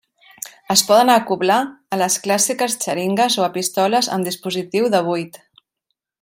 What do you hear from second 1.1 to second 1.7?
acoblar